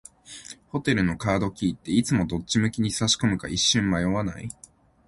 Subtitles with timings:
[0.69, 4.49] ホテルのカードキーって、いつもどっち向きに差し込むか一瞬迷わない？